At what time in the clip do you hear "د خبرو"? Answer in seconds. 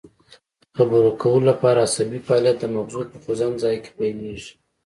0.65-1.09